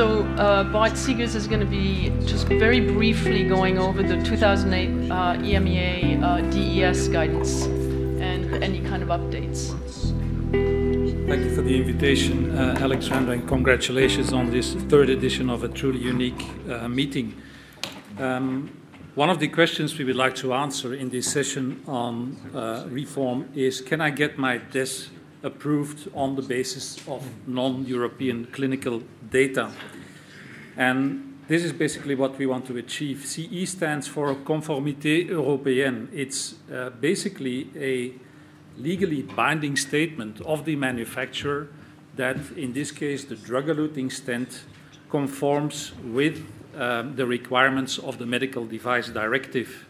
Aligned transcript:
So 0.00 0.22
uh, 0.38 0.64
Bart 0.64 0.92
Seegers 0.92 1.34
is 1.34 1.46
going 1.46 1.60
to 1.60 1.66
be 1.66 2.08
just 2.24 2.46
very 2.46 2.80
briefly 2.80 3.46
going 3.46 3.76
over 3.76 4.02
the 4.02 4.16
2008 4.22 5.10
uh, 5.10 5.34
EMEA 5.34 6.22
uh, 6.22 6.40
DES 6.50 7.08
guidance 7.08 7.66
and 7.66 8.64
any 8.64 8.80
kind 8.80 9.02
of 9.02 9.10
updates. 9.10 9.74
Thank 11.28 11.44
you 11.44 11.54
for 11.54 11.60
the 11.60 11.76
invitation, 11.76 12.56
uh, 12.56 12.78
Alexandra, 12.80 13.34
and 13.34 13.46
congratulations 13.46 14.32
on 14.32 14.50
this 14.50 14.72
third 14.88 15.10
edition 15.10 15.50
of 15.50 15.64
a 15.64 15.68
truly 15.68 16.00
unique 16.00 16.46
uh, 16.70 16.88
meeting. 16.88 17.34
Um, 18.18 18.70
one 19.16 19.28
of 19.28 19.38
the 19.38 19.48
questions 19.48 19.98
we 19.98 20.06
would 20.06 20.16
like 20.16 20.34
to 20.36 20.54
answer 20.54 20.94
in 20.94 21.10
this 21.10 21.30
session 21.30 21.82
on 21.86 22.38
uh, 22.54 22.86
reform 22.88 23.50
is 23.54 23.82
Can 23.82 24.00
I 24.00 24.08
get 24.08 24.38
my 24.38 24.56
DES 24.56 25.10
approved 25.42 26.08
on 26.14 26.36
the 26.36 26.42
basis 26.42 26.98
of 27.08 27.24
non 27.46 27.84
European 27.86 28.46
clinical 28.46 29.02
data? 29.30 29.70
And 30.76 31.38
this 31.48 31.64
is 31.64 31.72
basically 31.72 32.14
what 32.14 32.38
we 32.38 32.46
want 32.46 32.66
to 32.66 32.76
achieve. 32.76 33.26
CE 33.26 33.68
stands 33.68 34.06
for 34.06 34.34
Conformité 34.36 35.28
Européenne. 35.28 36.08
It's 36.12 36.54
uh, 36.72 36.90
basically 36.90 37.68
a 37.76 38.12
legally 38.78 39.22
binding 39.22 39.76
statement 39.76 40.40
of 40.42 40.64
the 40.64 40.76
manufacturer 40.76 41.68
that, 42.16 42.36
in 42.56 42.72
this 42.72 42.92
case, 42.92 43.24
the 43.24 43.36
drug 43.36 43.66
eluting 43.66 44.12
stent 44.12 44.62
conforms 45.10 45.92
with 46.04 46.46
um, 46.76 47.16
the 47.16 47.26
requirements 47.26 47.98
of 47.98 48.18
the 48.18 48.26
Medical 48.26 48.64
Device 48.64 49.08
Directive. 49.08 49.86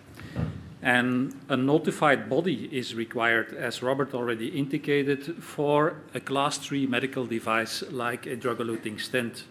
And 0.82 1.38
a 1.48 1.56
notified 1.56 2.30
body 2.30 2.68
is 2.72 2.94
required, 2.94 3.54
as 3.54 3.82
Robert 3.82 4.14
already 4.14 4.48
indicated, 4.48 5.42
for 5.42 5.96
a 6.14 6.20
class 6.20 6.56
3 6.56 6.86
medical 6.86 7.26
device 7.26 7.82
like 7.90 8.26
a 8.26 8.36
drug 8.36 8.58
eluting 8.58 8.98
stent. 8.98 9.44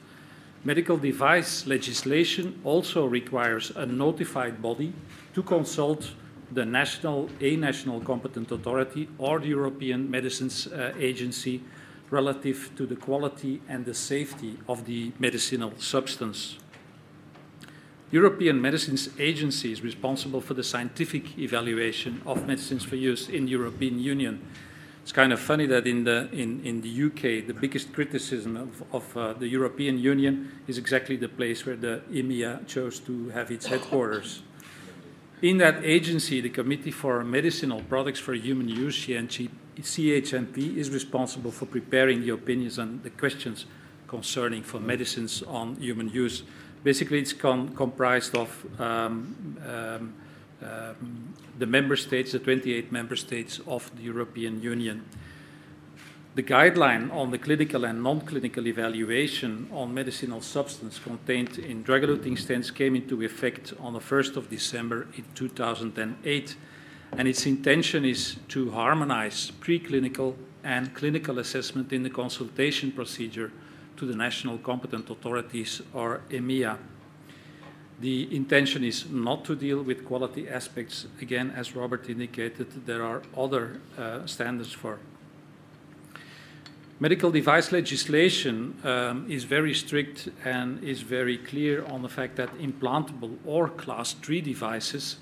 Medical 0.64 0.98
device 0.98 1.68
legislation 1.68 2.60
also 2.64 3.06
requires 3.06 3.72
a 3.76 3.86
notified 3.86 4.62
body 4.62 4.92
to 5.34 5.44
consult 5.44 6.12
the 6.52 6.66
national, 6.66 7.30
a 7.40 7.56
national 7.56 8.02
competent 8.02 8.52
authority 8.52 9.08
or 9.20 9.40
the 9.40 9.48
European 9.48 10.10
Medicines 10.10 10.68
uh, 10.68 10.94
Agency 11.00 11.62
relative 12.10 12.72
to 12.76 12.88
the 12.88 12.96
quality 12.96 13.62
and 13.70 13.86
the 13.86 13.94
safety 13.94 14.58
of 14.68 14.86
the 14.86 15.12
medicinal 15.20 15.72
substance. 15.78 16.58
European 18.12 18.60
Medicines 18.60 19.10
Agency 19.20 19.72
is 19.72 19.84
responsible 19.84 20.42
for 20.42 20.56
the 20.56 20.64
scientific 20.64 21.38
evaluation 21.38 22.22
of 22.26 22.48
medicines 22.48 22.84
for 22.84 22.96
use 22.96 23.30
in 23.30 23.46
the 23.46 23.52
European 23.52 24.00
Union. 24.00 24.42
It's 25.04 25.12
kind 25.12 25.32
of 25.32 25.40
funny 25.40 25.68
that 25.68 25.86
in 25.86 26.06
the, 26.06 26.28
in, 26.32 26.64
in 26.66 26.82
the 26.82 27.06
UK, 27.06 27.46
the 27.46 27.54
biggest 27.54 27.94
criticism 27.94 28.58
of, 28.58 28.84
of 28.94 29.18
uh, 29.18 29.34
the 29.34 29.48
European 29.48 30.00
Union 30.00 30.52
is 30.68 30.78
exactly 30.78 31.18
the 31.18 31.30
place 31.30 31.66
where 31.66 31.76
the 31.76 32.02
EMEA 32.12 32.68
chose 32.68 33.00
to 33.02 33.30
have 33.30 33.52
its 33.52 33.68
headquarters. 33.68 34.42
In 35.42 35.58
that 35.60 35.86
agency, 35.86 36.42
the 36.42 36.50
Committee 36.50 36.92
for 36.92 37.24
Medicinal 37.24 37.82
Products 37.84 38.20
for 38.20 38.34
Human 38.34 38.68
Use, 38.70 39.08
CHMP, 39.08 40.78
is 40.78 40.90
responsible 40.90 41.52
for 41.52 41.66
preparing 41.66 42.22
the 42.22 42.32
opinions 42.32 42.78
and 42.80 43.02
the 43.04 43.10
questions 43.12 43.66
concerning 44.08 44.64
for 44.64 44.80
medicines 44.80 45.44
on 45.44 45.76
human 45.76 46.10
use. 46.10 46.44
Basically, 46.84 47.20
it's 47.20 47.34
comprised 47.34 48.36
of 48.36 48.66
um, 48.80 49.58
um, 49.68 50.14
um, 50.62 51.34
the 51.58 51.66
member 51.66 51.96
states, 51.96 52.32
the 52.32 52.40
28 52.40 52.92
member 52.92 53.16
states 53.16 53.60
of 53.68 53.92
the 53.98 54.04
European 54.04 54.62
Union. 54.62 55.04
The 56.36 56.44
guideline 56.44 57.12
on 57.14 57.32
the 57.32 57.38
clinical 57.38 57.84
and 57.84 58.02
non 58.02 58.22
clinical 58.22 58.66
evaluation 58.68 59.68
on 59.74 59.94
medicinal 59.94 60.42
substance 60.42 60.98
contained 60.98 61.58
in 61.58 61.84
drug 61.84 62.04
eluting 62.04 62.38
stents 62.38 62.74
came 62.74 62.96
into 62.96 63.24
effect 63.24 63.74
on 63.80 63.94
the 63.94 64.00
1st 64.00 64.38
of 64.38 64.50
December 64.50 65.08
in 65.18 65.26
2008, 65.36 66.56
and 67.18 67.28
its 67.28 67.46
intention 67.46 68.06
is 68.06 68.38
to 68.48 68.72
harmonize 68.72 69.52
preclinical 69.60 70.36
and 70.64 70.94
clinical 70.94 71.40
assessment 71.40 71.92
in 71.92 72.04
the 72.04 72.10
consultation 72.10 72.92
procedure 72.92 73.52
to 74.00 74.06
the 74.06 74.16
national 74.16 74.58
competent 74.58 75.10
authorities 75.10 75.82
or 75.94 76.22
EMEA. 76.30 76.78
The 78.00 78.34
intention 78.36 78.84
is 78.84 79.10
not 79.10 79.46
to 79.46 79.56
deal 79.56 79.84
with 79.84 80.06
quality 80.06 80.48
aspects. 80.48 81.06
Again, 81.22 81.52
as 81.56 81.76
Robert 81.76 82.10
indicated, 82.10 82.86
there 82.86 83.04
are 83.04 83.22
other 83.36 83.82
uh, 83.98 84.26
standards 84.26 84.72
for 84.72 85.00
Medical 87.02 87.32
device 87.32 87.72
legislation 87.72 88.76
um, 88.84 89.26
is 89.32 89.46
very 89.46 89.74
strict 89.74 90.28
and 90.44 90.84
is 90.84 91.02
very 91.02 91.38
clear 91.38 91.86
on 91.86 92.02
the 92.02 92.10
fact 92.10 92.36
that 92.36 92.50
implantable 92.58 93.38
or 93.46 93.70
class 93.70 94.12
3 94.12 94.42
devices, 94.42 95.16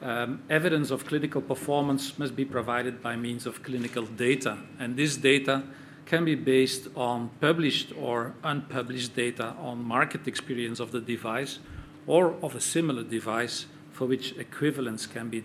um, 0.00 0.40
evidence 0.48 0.90
of 0.90 1.04
clinical 1.04 1.42
performance 1.42 2.18
must 2.18 2.34
be 2.34 2.46
provided 2.46 3.02
by 3.02 3.14
means 3.14 3.44
of 3.44 3.62
clinical 3.62 4.06
data. 4.06 4.56
And 4.78 4.96
this 4.96 5.18
data 5.18 5.64
can 6.08 6.24
be 6.24 6.34
based 6.34 6.88
on 6.96 7.30
published 7.38 7.92
or 8.00 8.32
unpublished 8.42 9.14
data 9.14 9.54
on 9.60 9.84
market 9.84 10.26
experience 10.26 10.80
of 10.80 10.90
the 10.90 11.00
device 11.00 11.58
or 12.06 12.34
of 12.42 12.54
a 12.54 12.60
similar 12.60 13.02
device 13.02 13.66
for 13.92 14.06
which 14.06 14.34
equivalence 14.38 15.06
can 15.06 15.28
be 15.28 15.44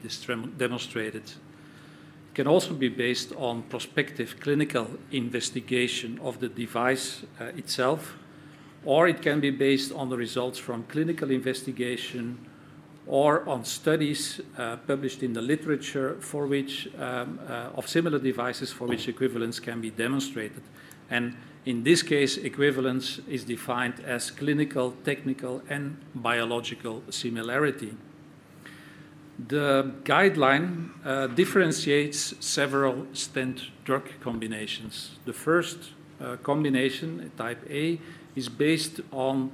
demonstrated. 0.58 1.24
It 1.24 2.36
can 2.36 2.48
also 2.48 2.74
be 2.74 2.88
based 2.88 3.34
on 3.36 3.64
prospective 3.64 4.40
clinical 4.40 4.88
investigation 5.12 6.18
of 6.24 6.40
the 6.40 6.48
device 6.48 7.24
uh, 7.42 7.46
itself, 7.58 8.16
or 8.86 9.08
it 9.10 9.22
can 9.22 9.42
be 9.42 9.52
based 9.52 9.92
on 9.92 10.10
the 10.10 10.18
results 10.18 10.60
from 10.60 10.84
clinical 10.84 11.30
investigation 11.30 12.38
or 13.06 13.48
on 13.50 13.66
studies 13.66 14.40
uh, 14.58 14.78
published 14.88 15.24
in 15.24 15.34
the 15.34 15.42
literature 15.42 16.16
for 16.20 16.48
which 16.48 16.88
um, 16.98 17.40
uh, 17.48 17.70
of 17.76 17.88
similar 17.88 18.20
devices 18.20 18.72
for 18.72 18.88
which 18.88 19.08
equivalence 19.08 19.60
can 19.60 19.82
be 19.82 19.90
demonstrated. 19.90 20.62
And 21.10 21.36
in 21.66 21.84
this 21.84 22.02
case, 22.02 22.38
equivalence 22.38 23.20
is 23.28 23.44
defined 23.44 24.00
as 24.06 24.32
clinical, 24.32 24.94
technical, 25.04 25.62
and 25.70 25.98
biological 26.16 27.04
similarity. 27.10 27.96
The 29.48 29.92
guideline 30.04 30.90
uh, 31.06 31.28
differentiates 31.28 32.36
several 32.40 33.08
stent 33.14 33.70
drug 33.84 34.10
combinations. 34.22 35.12
The 35.26 35.34
first 35.34 35.92
uh, 36.22 36.38
combination, 36.38 37.32
type 37.38 37.66
A, 37.70 38.00
is 38.36 38.50
based 38.50 39.02
on 39.12 39.52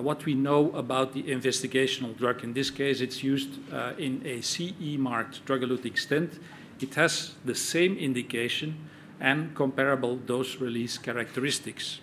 what 0.00 0.24
we 0.24 0.34
know 0.34 0.70
about 0.72 1.12
the 1.12 1.22
investigational 1.24 2.16
drug. 2.16 2.44
In 2.44 2.52
this 2.52 2.70
case, 2.70 3.00
it's 3.00 3.22
used 3.22 3.50
uh, 3.72 3.92
in 3.98 4.22
a 4.24 4.40
CE 4.40 4.98
marked 4.98 5.44
drug 5.44 5.62
eluting 5.62 5.98
stent. 5.98 6.38
It 6.80 6.94
has 6.94 7.32
the 7.44 7.54
same 7.54 7.96
indication 7.96 8.76
and 9.20 9.54
comparable 9.54 10.16
dose 10.16 10.56
release 10.56 10.98
characteristics. 10.98 12.00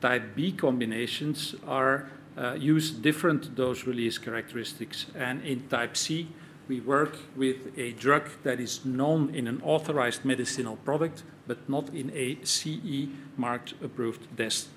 Type 0.00 0.34
B 0.36 0.52
combinations 0.52 1.54
are 1.66 2.10
uh, 2.36 2.54
use 2.54 2.90
different 2.90 3.54
dose 3.54 3.86
release 3.86 4.18
characteristics, 4.18 5.06
and 5.14 5.42
in 5.42 5.68
type 5.68 5.96
C, 5.96 6.28
we 6.68 6.80
work 6.80 7.18
with 7.36 7.56
a 7.76 7.92
drug 7.92 8.28
that 8.42 8.58
is 8.58 8.84
known 8.84 9.34
in 9.34 9.46
an 9.46 9.60
authorized 9.62 10.24
medicinal 10.24 10.76
product, 10.76 11.22
but 11.46 11.68
not 11.68 11.88
in 11.94 12.10
a 12.14 12.38
CE 12.44 13.08
marked 13.36 13.74
approved 13.82 14.26
test. 14.36 14.68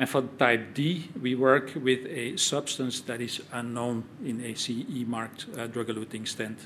And 0.00 0.08
for 0.08 0.22
type 0.38 0.72
D, 0.72 1.10
we 1.20 1.34
work 1.34 1.72
with 1.74 2.06
a 2.06 2.34
substance 2.38 3.02
that 3.02 3.20
is 3.20 3.42
unknown 3.52 4.04
in 4.24 4.42
a 4.42 4.54
CE 4.54 5.04
marked 5.06 5.44
uh, 5.58 5.66
drug 5.66 5.88
eluting 5.88 6.26
stent. 6.26 6.58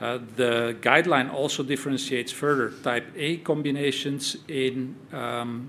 Uh, 0.00 0.18
the 0.36 0.74
guideline 0.80 1.30
also 1.30 1.62
differentiates 1.62 2.32
further 2.32 2.70
type 2.82 3.06
A 3.16 3.36
combinations 3.36 4.38
in, 4.48 4.96
um, 5.12 5.68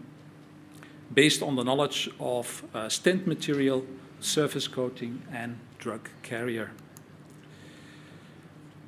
based 1.13 1.43
on 1.43 1.57
the 1.57 1.63
knowledge 1.65 2.09
of 2.17 2.63
uh, 2.73 2.87
stent 2.87 3.27
material, 3.27 3.85
surface 4.21 4.69
coating, 4.69 5.21
and 5.33 5.59
drug 5.79 6.07
carrier 6.23 6.71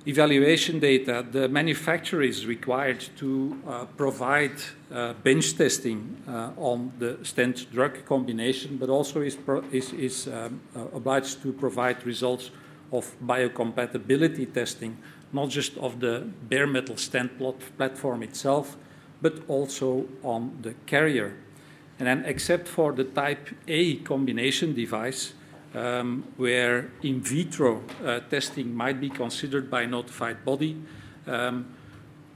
evaluation 0.06 0.80
data, 0.80 1.26
the 1.32 1.48
manufacturer 1.48 2.24
is 2.24 2.46
required 2.46 3.04
to 3.18 3.58
uh, 3.68 3.86
provide 3.98 4.52
uh, 4.92 5.14
bench 5.24 5.58
testing 5.58 6.18
uh, 6.28 6.52
on 6.58 6.92
the 7.00 7.18
stent 7.24 7.72
drug 7.72 8.06
combination, 8.06 8.78
but 8.78 8.90
also 8.90 9.22
is, 9.22 9.38
is, 9.72 9.94
is 9.94 10.28
um, 10.28 10.62
uh, 10.76 10.86
obliged 10.94 11.42
to 11.42 11.54
provide 11.54 12.06
results 12.06 12.52
of 12.92 13.16
biocompatibility 13.26 14.52
testing, 14.52 14.98
not 15.34 15.50
just 15.50 15.78
of 15.78 16.00
the 16.00 16.28
bare 16.50 16.68
metal 16.68 16.98
stent 16.98 17.32
platform 17.78 18.24
itself, 18.24 18.78
but 19.22 19.34
also 19.48 20.06
on 20.24 20.58
the 20.62 20.74
carrier. 20.86 21.34
And 22.00 22.08
then, 22.08 22.26
except 22.26 22.68
for 22.68 22.92
the 22.92 23.04
type 23.04 23.50
A 23.68 23.98
combination 23.98 24.74
device, 24.74 25.34
um, 25.74 26.24
where 26.38 26.92
in 27.04 27.22
vitro 27.22 27.84
uh, 28.06 28.20
testing 28.30 28.76
might 28.76 29.00
be 29.00 29.10
considered 29.10 29.70
by 29.70 29.84
a 29.84 29.88
notified 29.88 30.44
body. 30.44 30.82
Um, 31.28 31.74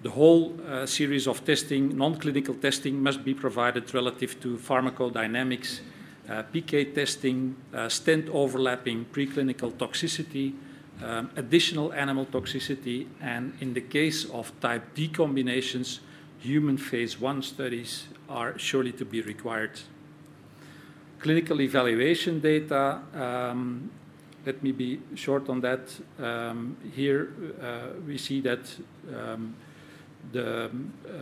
the 0.04 0.12
whole 0.12 0.56
uh, 0.68 0.86
series 0.86 1.28
of 1.28 1.44
testing, 1.44 1.98
non 1.98 2.16
clinical 2.20 2.54
testing, 2.54 3.02
must 3.02 3.24
be 3.24 3.34
provided 3.34 3.94
relative 3.94 4.40
to 4.42 4.58
pharmacodynamics 4.58 5.80
uh, 6.30 6.44
PK 6.54 6.94
testing, 6.94 7.56
uh, 7.74 7.90
stent 7.90 8.30
overlapping, 8.30 9.06
preclinical 9.06 9.72
toxicity, 9.72 10.54
um, 11.04 11.30
additional 11.36 11.94
animal 11.94 12.26
toxicity, 12.26 13.08
and 13.22 13.54
in 13.62 13.74
the 13.74 13.82
case 13.82 14.26
of 14.26 14.52
type 14.60 14.94
D 14.96 15.08
combinations, 15.08 16.00
human 16.40 16.78
phase 16.78 17.20
one 17.20 17.42
studies 17.42 18.08
are 18.30 18.58
surely 18.58 18.92
to 18.94 19.06
be 19.06 19.22
required. 19.22 19.80
Clinical 21.26 21.60
evaluation 21.60 22.40
data, 22.40 23.00
um, 23.16 23.90
let 24.46 24.62
me 24.62 24.72
be 24.72 25.00
short 25.16 25.50
on 25.50 25.60
that. 25.60 25.90
Um, 26.20 26.78
here 26.94 27.34
uh, 27.60 28.00
we 28.06 28.20
see 28.20 28.42
that 28.42 28.60
um, 29.12 29.56
the 30.32 30.66
uh, 30.66 30.70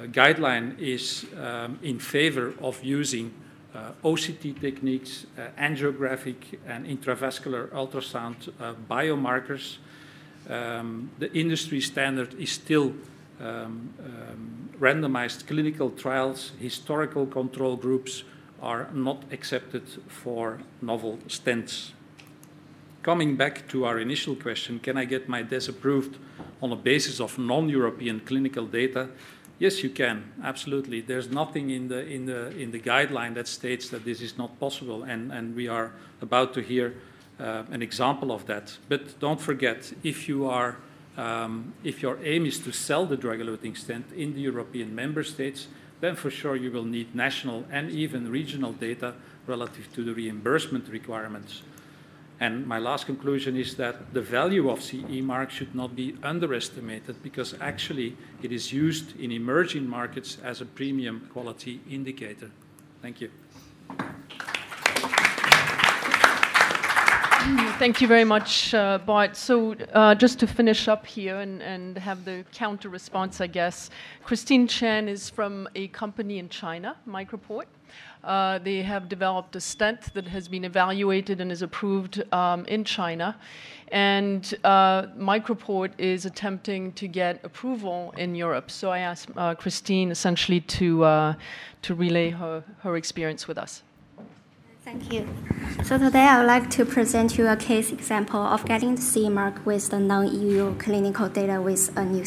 guideline 0.08 0.78
is 0.78 1.26
um, 1.42 1.80
in 1.82 2.00
favor 2.00 2.54
of 2.62 2.84
using 2.84 3.34
uh, 3.74 3.92
OCT 4.04 4.60
techniques, 4.60 5.26
uh, 5.38 5.48
angiographic 5.58 6.60
and 6.68 6.86
intravascular 6.86 7.70
ultrasound 7.70 8.50
uh, 8.60 8.74
biomarkers. 8.90 9.78
Um, 10.50 11.12
the 11.18 11.32
industry 11.34 11.80
standard 11.80 12.34
is 12.34 12.52
still 12.52 12.94
um, 13.40 13.94
randomized 14.82 15.48
clinical 15.48 15.92
trials, 15.92 16.52
historical 16.60 17.26
control 17.26 17.78
groups 17.78 18.26
are 18.64 18.88
not 18.94 19.24
accepted 19.32 19.84
for 20.08 20.60
novel 20.82 21.20
stents. 21.28 21.92
Coming 23.04 23.36
back 23.36 23.68
to 23.68 23.86
our 23.86 24.00
initial 24.00 24.36
question, 24.36 24.80
can 24.80 24.98
I 24.98 25.04
get 25.06 25.28
my 25.28 25.42
DES 25.42 25.68
approved 25.68 26.18
on 26.62 26.72
a 26.72 26.76
basis 26.76 27.20
of 27.20 27.38
non-European 27.38 28.22
clinical 28.22 28.66
data? 28.66 29.10
Yes, 29.60 29.84
you 29.84 29.90
can. 29.90 30.32
Absolutely. 30.42 31.02
There's 31.02 31.30
nothing 31.30 31.70
in 31.70 31.90
the 31.90 32.06
in 32.08 32.26
the 32.26 32.50
in 32.58 32.72
the 32.72 32.80
guideline 32.80 33.34
that 33.36 33.48
states 33.48 33.90
that 33.90 34.04
this 34.04 34.22
is 34.22 34.38
not 34.38 34.58
possible, 34.60 35.04
and 35.04 35.32
and 35.32 35.56
we 35.56 35.68
are 35.68 35.92
about 36.22 36.54
to 36.54 36.62
hear 36.62 36.94
uh, 37.40 37.64
an 37.72 37.82
example 37.82 38.32
of 38.32 38.46
that. 38.46 38.78
But 38.88 39.20
don't 39.20 39.40
forget, 39.40 39.94
if 40.04 40.30
you 40.30 40.48
are 40.50 40.78
um, 41.18 41.74
if 41.84 42.02
your 42.02 42.18
aim 42.24 42.46
is 42.46 42.60
to 42.60 42.72
sell 42.72 43.06
the 43.06 43.18
drug-eluting 43.18 43.78
stent 43.78 44.06
in 44.16 44.34
the 44.34 44.42
European 44.42 44.96
member 44.96 45.24
states, 45.24 45.68
then 46.04 46.18
for 46.18 46.30
sure 46.30 46.58
you 46.58 46.70
will 46.70 46.84
need 46.84 47.16
national 47.16 47.64
and 47.72 47.90
even 47.90 48.30
regional 48.30 48.74
data 48.74 49.14
relative 49.48 49.88
to 49.94 50.04
the 50.04 50.14
reimbursement 50.14 50.90
requirements. 50.90 51.62
And 52.42 52.68
my 52.68 52.78
last 52.78 53.06
conclusion 53.06 53.56
is 53.56 53.76
that 53.76 54.14
the 54.14 54.20
value 54.20 54.70
of 54.70 54.84
CE 54.84 55.22
mark 55.22 55.50
should 55.50 55.74
not 55.74 55.96
be 55.96 56.18
underestimated 56.22 57.24
because 57.24 57.56
actually 57.62 58.18
it 58.42 58.52
is 58.52 58.74
used 58.74 59.18
in 59.18 59.32
emerging 59.32 59.88
markets 59.88 60.38
as 60.44 60.60
a 60.60 60.66
premium 60.66 61.30
quality 61.32 61.80
indicator. 61.90 62.52
Thank 63.02 63.22
you. 63.22 63.30
Thank 67.44 68.00
you 68.00 68.08
very 68.08 68.24
much, 68.24 68.74
uh, 68.74 69.00
Bart. 69.00 69.36
So, 69.36 69.74
uh, 69.92 70.16
just 70.16 70.40
to 70.40 70.48
finish 70.48 70.88
up 70.88 71.06
here 71.06 71.40
and, 71.40 71.62
and 71.62 71.98
have 71.98 72.24
the 72.24 72.46
counter 72.54 72.88
response, 72.88 73.42
I 73.42 73.48
guess, 73.48 73.90
Christine 74.24 74.66
Chen 74.66 75.10
is 75.10 75.30
from 75.30 75.68
a 75.76 75.90
company 75.90 76.40
in 76.40 76.48
China, 76.48 76.96
Microport. 77.06 77.66
Uh, 78.24 78.60
they 78.60 78.82
have 78.82 79.10
developed 79.10 79.58
a 79.58 79.60
stent 79.60 80.14
that 80.14 80.26
has 80.26 80.48
been 80.48 80.64
evaluated 80.64 81.42
and 81.42 81.52
is 81.52 81.62
approved 81.62 82.24
um, 82.34 82.64
in 82.68 82.86
China. 82.86 83.36
And 83.90 84.54
uh, 84.64 85.08
Microport 85.18 85.92
is 85.98 86.26
attempting 86.26 86.94
to 86.94 87.10
get 87.10 87.44
approval 87.44 88.14
in 88.18 88.36
Europe. 88.36 88.72
So 88.72 88.90
I 88.90 89.00
asked 89.00 89.28
uh, 89.36 89.54
Christine 89.56 90.12
essentially 90.12 90.62
to, 90.62 91.04
uh, 91.04 91.34
to 91.82 91.94
relay 91.94 92.30
her, 92.30 92.64
her 92.84 92.96
experience 92.96 93.50
with 93.50 93.58
us. 93.58 93.84
Thank 94.84 95.14
you. 95.14 95.26
So 95.86 95.98
today 95.98 96.26
I 96.26 96.40
would 96.40 96.48
like 96.48 96.70
to 96.72 96.84
present 96.84 97.38
you 97.38 97.48
a 97.48 97.56
case 97.56 97.94
example 97.94 98.42
of 98.42 98.66
getting 98.66 98.96
the 98.96 99.02
CE 99.02 99.30
mark 99.30 99.66
with 99.66 99.90
the 99.90 100.00
non-EU 100.00 100.76
clinical 100.76 101.30
data 101.30 101.62
with 101.62 101.96
a 101.96 102.04
new 102.04 102.26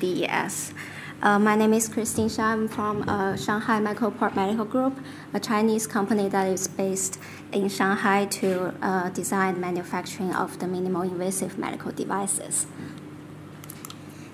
DES. 0.00 0.72
Uh, 1.20 1.38
my 1.38 1.54
name 1.54 1.74
is 1.74 1.88
Christine 1.88 2.28
Xia. 2.28 2.44
I'm 2.44 2.68
from 2.68 3.06
uh, 3.06 3.36
Shanghai 3.36 3.80
Microport 3.80 4.34
Medical 4.34 4.64
Group, 4.64 4.98
a 5.34 5.40
Chinese 5.40 5.86
company 5.86 6.30
that 6.30 6.48
is 6.48 6.66
based 6.68 7.18
in 7.52 7.68
Shanghai 7.68 8.24
to 8.40 8.74
uh, 8.80 9.10
design 9.10 9.60
manufacturing 9.60 10.32
of 10.34 10.58
the 10.58 10.66
minimal 10.66 11.02
invasive 11.02 11.58
medical 11.58 11.92
devices. 11.92 12.66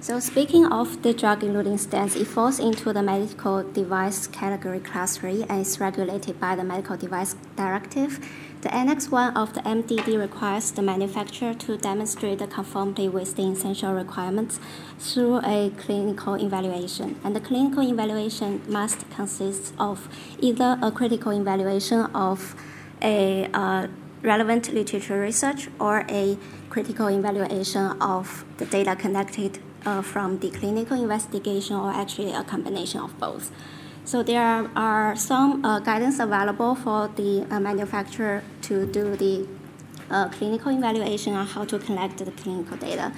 So 0.06 0.20
speaking 0.20 0.66
of 0.66 1.02
the 1.02 1.12
drug-eluting 1.12 1.84
stents, 1.84 2.14
it 2.14 2.26
falls 2.26 2.60
into 2.60 2.92
the 2.92 3.02
medical 3.02 3.64
device 3.64 4.28
category 4.28 4.78
class 4.78 5.16
3 5.16 5.46
and 5.48 5.62
is 5.62 5.80
regulated 5.80 6.38
by 6.38 6.54
the 6.54 6.62
Medical 6.62 6.96
Device 6.96 7.34
Directive. 7.56 8.24
The 8.60 8.72
Annex 8.72 9.10
1 9.10 9.36
of 9.36 9.54
the 9.54 9.62
MDD 9.62 10.16
requires 10.16 10.70
the 10.70 10.80
manufacturer 10.80 11.54
to 11.54 11.76
demonstrate 11.76 12.38
the 12.38 12.46
conformity 12.46 13.08
with 13.08 13.34
the 13.34 13.50
essential 13.50 13.94
requirements 13.94 14.60
through 15.00 15.38
a 15.38 15.72
clinical 15.76 16.34
evaluation. 16.34 17.18
And 17.24 17.34
the 17.34 17.40
clinical 17.40 17.82
evaluation 17.82 18.62
must 18.68 19.10
consist 19.10 19.74
of 19.76 20.08
either 20.38 20.78
a 20.82 20.92
critical 20.92 21.32
evaluation 21.32 22.02
of 22.14 22.54
a 23.02 23.50
uh, 23.52 23.88
relevant 24.22 24.72
literature 24.72 25.20
research 25.20 25.68
or 25.80 26.06
a 26.08 26.38
critical 26.70 27.08
evaluation 27.08 28.00
of 28.00 28.44
the 28.58 28.66
data 28.66 28.94
connected 28.94 29.58
uh, 29.86 30.02
from 30.02 30.38
the 30.40 30.50
clinical 30.50 31.00
investigation 31.00 31.76
or 31.76 31.90
actually 31.90 32.32
a 32.32 32.42
combination 32.42 33.00
of 33.00 33.18
both. 33.18 33.50
So 34.04 34.22
there 34.22 34.68
are 34.76 35.16
some 35.16 35.64
uh, 35.64 35.80
guidance 35.80 36.20
available 36.20 36.74
for 36.74 37.08
the 37.16 37.46
uh, 37.50 37.58
manufacturer 37.58 38.42
to 38.62 38.86
do 38.86 39.16
the 39.16 39.46
uh, 40.10 40.28
clinical 40.28 40.70
evaluation 40.70 41.34
on 41.34 41.46
how 41.46 41.64
to 41.64 41.78
collect 41.78 42.18
the 42.18 42.30
clinical 42.30 42.76
data. 42.76 43.12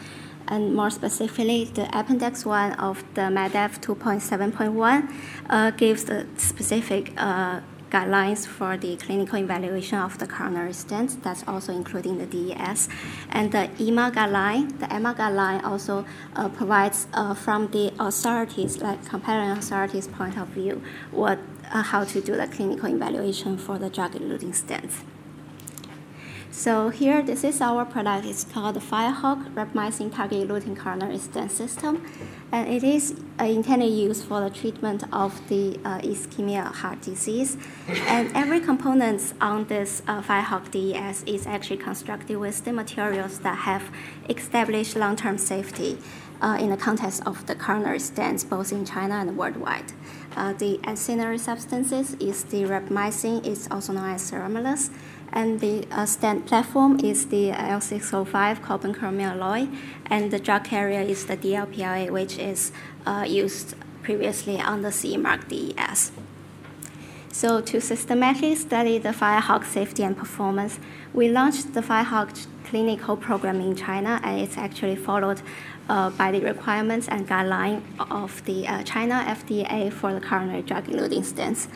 And 0.47 0.75
more 0.75 0.89
specifically, 0.89 1.65
the 1.65 1.87
Appendix 1.93 2.47
1 2.47 2.73
of 2.75 3.05
the 3.13 3.23
MedDev 3.23 3.81
2.7.1 3.81 5.13
uh, 5.51 5.71
gives 5.73 6.05
the 6.05 6.27
specific 6.39 7.13
uh, 7.19 7.61
guidelines 7.91 8.47
for 8.47 8.77
the 8.77 8.97
clinical 8.97 9.39
evaluation 9.39 9.99
of 9.99 10.19
the 10.19 10.27
coronary 10.27 10.73
stents. 10.73 11.21
That's 11.23 11.45
also 11.47 11.73
including 11.73 12.19
the 12.19 12.27
DES. 12.27 12.89
And 13.31 13.53
the 13.53 13.71
EMA 13.81 14.13
guideline, 14.15 14.79
the 14.79 14.95
EMA 14.95 15.15
guideline 15.15 15.65
also 15.65 16.05
uh, 16.37 16.49
provides 16.49 17.07
uh, 17.13 17.35
from 17.35 17.71
the 17.71 17.93
authorities, 17.99 18.81
like 18.81 19.05
competent 19.05 19.59
authorities' 19.59 20.09
point 20.09 20.39
of 20.39 20.49
view, 20.49 20.83
what 21.11 21.39
uh, 21.73 21.83
how 21.83 22.05
to 22.05 22.21
do 22.21 22.35
the 22.37 22.47
clinical 22.47 22.89
evaluation 22.89 23.59
for 23.59 23.79
the 23.79 23.91
drug-eluting 23.91 24.55
stents. 24.55 25.03
So 26.51 26.89
here, 26.89 27.23
this 27.23 27.45
is 27.45 27.61
our 27.61 27.85
product. 27.85 28.27
It's 28.27 28.45
called 28.45 28.77
the 28.77 28.81
Firehawk 28.81 29.53
Rapamycin 29.53 30.15
Target 30.15 30.49
Eluting 30.49 30.77
Coronary 30.77 31.19
Stent 31.19 31.53
System. 31.53 32.05
And 32.51 32.67
it 32.69 32.83
is 32.83 33.21
uh, 33.39 33.45
intended 33.45 33.91
use 33.93 34.25
for 34.25 34.41
the 34.41 34.49
treatment 34.49 35.05
of 35.13 35.47
the 35.49 35.79
uh, 35.85 36.01
ischemia 36.01 36.75
heart 36.75 37.03
disease. 37.03 37.59
And 37.87 38.35
every 38.35 38.61
component 38.61 39.35
on 39.43 39.67
this 39.67 40.03
uh, 40.09 40.23
Firehawk 40.23 40.71
DES 40.71 41.23
is 41.25 41.47
actually 41.47 41.77
constructed 41.77 42.39
with 42.39 42.65
the 42.65 42.73
materials 42.73 43.41
that 43.41 43.59
have 43.59 43.91
established 44.31 44.97
long-term 44.97 45.37
safety 45.37 45.99
uh, 46.41 46.57
in 46.59 46.71
the 46.71 46.77
context 46.77 47.27
of 47.27 47.47
the 47.47 47.55
coronary 47.55 47.99
stents, 47.99 48.49
both 48.49 48.73
in 48.73 48.87
China 48.87 49.17
and 49.17 49.37
worldwide. 49.37 49.93
Uh, 50.37 50.53
the 50.55 50.81
ancillary 50.85 51.39
substances 51.39 52.15
is 52.15 52.45
the 52.45 52.63
rapamycin, 52.63 53.45
it's 53.45 53.69
also 53.71 53.93
known 53.93 54.11
as 54.11 54.31
sirolimus, 54.31 54.91
and 55.33 55.61
the 55.61 55.87
uh, 55.91 56.07
stent 56.07 56.47
platform 56.47 57.01
is 57.01 57.27
the 57.27 57.51
L605 57.51 58.63
cobalt 58.63 58.97
chromium 58.97 59.41
alloy, 59.41 59.69
and 60.07 60.31
the 60.31 60.39
drug 60.39 60.65
carrier 60.65 61.01
is 61.01 61.27
the 61.27 61.37
DLPLA, 61.37 62.11
which 62.11 62.39
is 62.39 62.73
uh, 63.07 63.25
used 63.27 63.75
previously 64.03 64.61
on 64.61 64.83
the 64.83 64.93
CE 64.93 65.17
mark 65.17 65.49
DES. 65.49 66.13
So 67.31 67.61
to 67.61 67.81
systematically 67.81 68.57
study 68.57 68.99
the 68.99 69.11
Firehawk 69.11 69.65
safety 69.65 70.03
and 70.03 70.17
performance, 70.17 70.81
we 71.13 71.29
launched 71.29 71.75
the 71.75 71.83
Firehawk 71.83 72.47
clinical 72.65 73.17
program 73.17 73.61
in 73.61 73.77
China, 73.77 74.21
and 74.25 74.41
it's 74.41 74.59
actually 74.59 74.97
followed 74.97 75.41
uh, 75.89 76.11
by 76.11 76.33
the 76.33 76.41
requirements 76.41 77.07
and 77.09 77.29
guideline 77.29 77.83
of 78.11 78.45
the 78.45 78.67
uh, 78.67 78.83
China 78.83 79.25
FDA 79.27 79.93
for 79.93 80.13
the 80.13 80.21
coronary 80.21 80.63
drug-eluting 80.63 81.25
stents. 81.25 81.69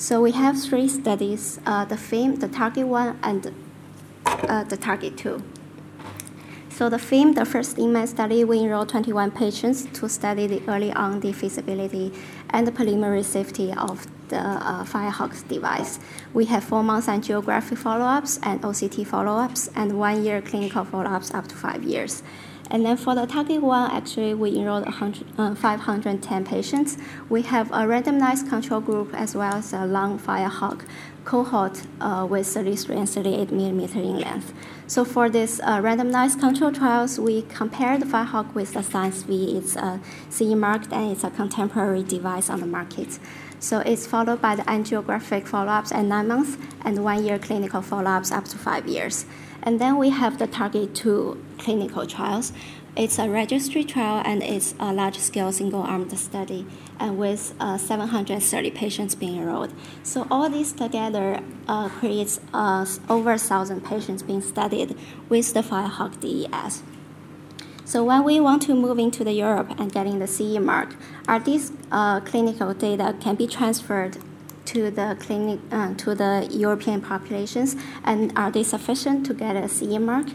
So 0.00 0.22
we 0.22 0.30
have 0.30 0.58
three 0.58 0.88
studies, 0.88 1.60
uh, 1.66 1.84
the 1.84 1.98
FAME, 1.98 2.36
the 2.36 2.48
target 2.48 2.86
one, 2.86 3.18
and 3.22 3.54
uh, 4.24 4.64
the 4.64 4.78
target 4.78 5.18
two. 5.18 5.42
So 6.70 6.88
the 6.88 6.96
FAME, 6.96 7.34
the 7.34 7.44
first 7.44 7.76
in-man 7.76 8.06
study, 8.06 8.42
we 8.42 8.60
enrolled 8.60 8.88
21 8.88 9.30
patients 9.32 9.84
to 9.92 10.08
study 10.08 10.46
the 10.46 10.62
early 10.66 10.90
on 10.90 11.20
the 11.20 11.34
feasibility 11.34 12.14
and 12.48 12.66
the 12.66 12.72
preliminary 12.72 13.22
safety 13.22 13.74
of 13.74 14.06
the 14.30 14.38
uh, 14.38 15.28
device. 15.48 16.00
We 16.32 16.46
have 16.46 16.64
four 16.64 16.82
months 16.82 17.06
angiographic 17.06 17.76
follow-ups 17.76 18.40
and 18.42 18.62
OCT 18.62 19.06
follow-ups 19.06 19.68
and 19.76 19.98
one 19.98 20.24
year 20.24 20.40
clinical 20.40 20.86
follow-ups 20.86 21.34
up 21.34 21.46
to 21.48 21.54
five 21.54 21.82
years. 21.82 22.22
And 22.70 22.86
then 22.86 22.96
for 22.96 23.16
the 23.16 23.26
target 23.26 23.62
one, 23.62 23.90
actually, 23.90 24.32
we 24.34 24.56
enrolled 24.56 24.86
uh, 24.86 25.54
510 25.56 26.44
patients. 26.44 26.98
We 27.28 27.42
have 27.42 27.70
a 27.72 27.84
randomized 27.84 28.48
control 28.48 28.80
group 28.80 29.12
as 29.12 29.34
well 29.34 29.54
as 29.54 29.72
a 29.72 29.84
long 29.86 30.20
Firehawk 30.20 30.84
cohort 31.24 31.82
uh, 32.00 32.26
with 32.30 32.46
33 32.46 32.96
and 32.96 33.08
38 33.08 33.50
millimeter 33.50 33.98
in 33.98 34.20
length. 34.20 34.54
So 34.86 35.04
for 35.04 35.28
this 35.28 35.60
uh, 35.64 35.80
randomized 35.80 36.38
control 36.38 36.72
trials, 36.72 37.18
we 37.18 37.42
compared 37.42 38.02
the 38.02 38.06
Firehawk 38.06 38.54
with 38.54 38.72
the 38.72 38.80
Xience 38.80 39.24
V. 39.24 39.56
It's 39.56 39.74
a 39.74 40.00
CE 40.30 40.54
marked 40.54 40.92
and 40.92 41.10
it's 41.10 41.24
a 41.24 41.30
contemporary 41.30 42.04
device 42.04 42.48
on 42.48 42.60
the 42.60 42.66
market. 42.66 43.18
So 43.58 43.80
it's 43.80 44.06
followed 44.06 44.40
by 44.40 44.54
the 44.56 44.62
angiographic 44.62 45.46
follow-ups 45.46 45.92
at 45.92 46.04
nine 46.04 46.28
months 46.28 46.56
and 46.82 47.04
one-year 47.04 47.38
clinical 47.38 47.82
follow-ups 47.82 48.32
up 48.32 48.46
to 48.46 48.56
five 48.56 48.86
years. 48.88 49.26
And 49.62 49.80
then 49.80 49.98
we 49.98 50.10
have 50.10 50.38
the 50.38 50.46
Target 50.46 50.94
2 50.94 51.42
clinical 51.58 52.06
trials. 52.06 52.52
It's 52.96 53.18
a 53.18 53.28
registry 53.28 53.84
trial 53.84 54.22
and 54.24 54.42
it's 54.42 54.74
a 54.80 54.92
large-scale 54.92 55.52
single-armed 55.52 56.16
study 56.18 56.66
and 56.98 57.18
with 57.18 57.54
uh, 57.60 57.78
730 57.78 58.70
patients 58.72 59.14
being 59.14 59.38
enrolled. 59.38 59.72
So 60.02 60.26
all 60.30 60.50
these 60.50 60.72
together 60.72 61.40
uh, 61.68 61.88
creates 61.88 62.40
uh, 62.52 62.84
over 63.08 63.30
1,000 63.30 63.84
patients 63.84 64.22
being 64.22 64.42
studied 64.42 64.96
with 65.28 65.54
the 65.54 65.60
Firehawk 65.60 66.20
DES. 66.20 66.82
So 67.84 68.04
when 68.04 68.24
we 68.24 68.38
want 68.38 68.62
to 68.62 68.74
move 68.74 68.98
into 68.98 69.24
the 69.24 69.32
Europe 69.32 69.74
and 69.78 69.92
getting 69.92 70.18
the 70.18 70.26
CE 70.26 70.58
mark, 70.58 70.94
are 71.26 71.40
these 71.40 71.72
uh, 71.90 72.20
clinical 72.20 72.72
data 72.74 73.16
can 73.20 73.34
be 73.34 73.46
transferred 73.46 74.18
to 74.72 74.90
the 74.90 75.16
clinic 75.18 75.58
uh, 75.72 75.94
to 75.94 76.14
the 76.14 76.46
European 76.50 77.00
populations, 77.00 77.76
and 78.04 78.32
are 78.36 78.50
they 78.50 78.62
sufficient 78.62 79.24
to 79.26 79.34
get 79.34 79.56
a 79.56 79.68
CE 79.68 79.98
mark? 79.98 80.26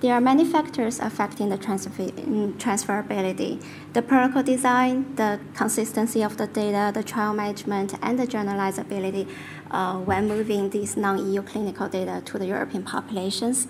There 0.00 0.14
are 0.14 0.20
many 0.20 0.44
factors 0.44 0.98
affecting 0.98 1.50
the 1.50 1.58
transferability. 1.58 3.62
The 3.92 4.02
protocol 4.02 4.42
design, 4.42 5.14
the 5.14 5.38
consistency 5.54 6.22
of 6.22 6.38
the 6.38 6.48
data, 6.48 6.90
the 6.92 7.04
trial 7.04 7.34
management, 7.34 7.94
and 8.02 8.18
the 8.18 8.26
generalizability 8.26 9.28
uh, 9.70 9.98
when 9.98 10.26
moving 10.26 10.70
these 10.70 10.96
non-EU 10.96 11.42
clinical 11.42 11.88
data 11.88 12.20
to 12.24 12.38
the 12.38 12.46
European 12.46 12.82
populations. 12.82 13.68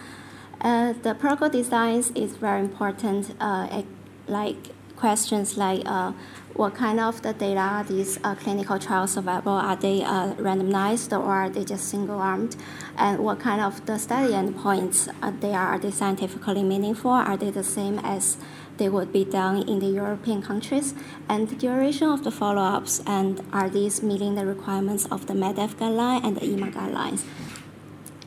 Uh, 0.62 0.95
the 1.02 1.14
protocol 1.14 1.50
designs 1.50 2.12
is 2.12 2.37
very 2.37 2.61
important, 2.61 3.35
uh, 3.38 3.83
like 4.26 4.71
questions 5.02 5.56
like 5.56 5.82
uh, 5.85 6.12
what 6.54 6.73
kind 6.76 7.00
of 7.00 7.14
the 7.23 7.32
data 7.32 7.85
these 7.88 8.21
uh, 8.23 8.37
clinical 8.37 8.78
trials 8.78 9.16
available? 9.16 9.59
Are 9.71 9.75
they 9.75 10.04
uh, 10.04 10.35
randomized 10.47 11.11
or 11.18 11.32
are 11.42 11.50
they 11.50 11.64
just 11.64 11.85
single 11.88 12.21
armed 12.21 12.54
and 12.97 13.18
what 13.18 13.40
kind 13.40 13.61
of 13.61 13.85
the 13.87 13.99
study 13.99 14.32
endpoints 14.32 14.99
uh, 15.21 15.32
they 15.40 15.54
are 15.61 15.68
are 15.73 15.80
they 15.85 15.90
scientifically 15.90 16.62
meaningful? 16.62 17.11
Are 17.11 17.37
they 17.37 17.50
the 17.50 17.64
same 17.64 17.99
as 18.16 18.37
they 18.78 18.88
would 18.88 19.11
be 19.12 19.25
done 19.25 19.56
in 19.73 19.80
the 19.80 19.90
European 20.02 20.40
countries? 20.40 20.94
And 21.28 21.49
the 21.50 21.56
duration 21.56 22.09
of 22.09 22.23
the 22.23 22.30
follow-ups 22.30 23.02
and 23.04 23.42
are 23.52 23.68
these 23.68 23.97
meeting 24.11 24.37
the 24.37 24.47
requirements 24.47 25.04
of 25.14 25.26
the 25.26 25.35
MedDev 25.35 25.71
guideline 25.80 26.21
and 26.25 26.37
the 26.37 26.44
EMA 26.44 26.68
guidelines? 26.78 27.23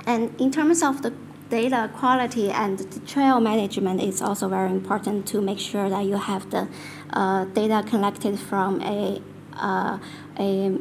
And 0.05 0.21
in 0.41 0.51
terms 0.51 0.83
of 0.83 1.03
the 1.03 1.13
data 1.49 1.89
quality 1.95 2.49
and 2.49 2.79
the 2.79 2.99
trial 3.01 3.39
management 3.39 4.01
is 4.01 4.21
also 4.21 4.49
very 4.49 4.71
important 4.71 5.27
to 5.27 5.41
make 5.41 5.59
sure 5.59 5.89
that 5.89 6.05
you 6.05 6.17
have 6.17 6.49
the 6.49 6.67
uh, 7.13 7.45
data 7.45 7.83
collected 7.87 8.39
from 8.39 8.81
a, 8.81 9.21
uh, 9.53 9.99
a 10.39 10.77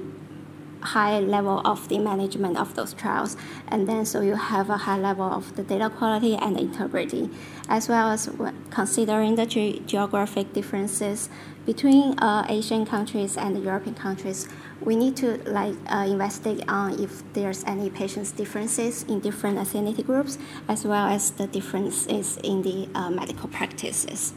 high 0.85 1.19
level 1.19 1.61
of 1.65 1.89
the 1.89 1.99
management 1.99 2.57
of 2.59 2.75
those 2.75 2.93
trials. 2.93 3.37
And 3.69 3.89
then 3.89 4.05
so 4.05 4.21
you 4.21 4.37
have 4.37 4.71
a 4.71 4.77
high 4.77 4.99
level 4.99 5.25
of 5.25 5.57
the 5.57 5.63
data 5.63 5.91
quality 5.91 6.35
and 6.35 6.59
integrity, 6.59 7.31
as 7.69 7.89
well 7.89 8.11
as 8.11 8.31
considering 8.71 9.37
the 9.37 9.47
ge 9.47 9.85
geographic 9.87 10.53
differences 10.53 11.29
between 11.67 12.19
uh, 12.19 12.47
Asian 12.49 12.85
countries 12.85 13.37
and 13.37 13.63
European 13.65 13.95
countries. 13.95 14.49
We 14.81 14.97
need 14.97 15.17
to 15.19 15.39
like 15.51 15.75
uh, 15.91 16.07
investigate 16.09 16.69
on 16.69 17.03
if 17.03 17.23
there's 17.33 17.65
any 17.65 17.91
patients 17.91 18.33
differences 18.33 19.05
in 19.05 19.21
different 19.21 19.59
affinity 19.59 20.03
groups, 20.03 20.39
as 20.69 20.85
well 20.85 21.07
as 21.07 21.31
the 21.31 21.47
differences 21.47 22.39
in 22.43 22.63
the 22.63 22.89
uh, 22.95 23.11
medical 23.11 23.49
practices. 23.49 24.35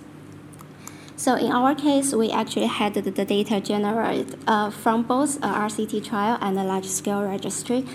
So 1.17 1.33
in 1.35 1.51
our 1.51 1.73
case, 1.73 2.13
we 2.13 2.29
actually 2.29 2.67
had 2.67 2.93
the, 2.93 3.01
the 3.01 3.25
data 3.25 3.59
generated 3.59 4.37
uh, 4.45 4.69
from 4.69 5.01
both 5.01 5.41
RCT 5.41 6.05
trial 6.05 6.37
and 6.39 6.59
a 6.59 6.63
large-scale 6.63 7.23
registry, 7.23 7.85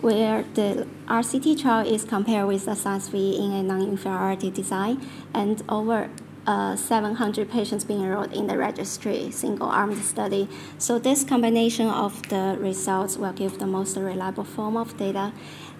where 0.00 0.44
the 0.54 0.86
RCT 1.06 1.60
trial 1.60 1.86
is 1.86 2.04
compared 2.04 2.48
with 2.48 2.64
the 2.64 2.70
Xience 2.70 3.10
V 3.10 3.36
in 3.36 3.52
a 3.52 3.62
non-inferiority 3.62 4.50
design, 4.50 5.06
and 5.34 5.62
over 5.68 6.08
uh, 6.46 6.76
700 6.76 7.50
patients 7.50 7.84
being 7.84 8.02
enrolled 8.02 8.32
in 8.32 8.46
the 8.46 8.56
registry 8.56 9.30
single-armed 9.30 10.02
study. 10.02 10.48
So 10.78 10.98
this 10.98 11.24
combination 11.24 11.86
of 11.88 12.22
the 12.28 12.56
results 12.58 13.16
will 13.16 13.32
give 13.32 13.58
the 13.58 13.66
most 13.66 13.96
reliable 13.96 14.44
form 14.44 14.76
of 14.76 14.96
data. 14.96 15.32